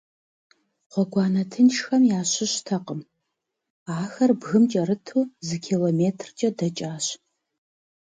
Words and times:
Гъуэгуанэр 0.91 1.47
тыншхэм 1.51 2.03
ящыщтэкъым- 2.19 3.01
ахэр 4.01 4.31
бгым 4.39 4.63
кӏэрыту 4.71 5.21
зы 5.47 5.57
километркӏэ 5.65 6.49
дэкӏащ. 6.57 7.05